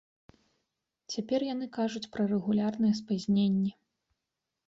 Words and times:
Цяпер 1.15 1.45
яны 1.53 1.67
кажуць 1.77 2.09
пра 2.17 2.23
рэгулярныя 2.31 2.93
спазненні. 3.01 3.71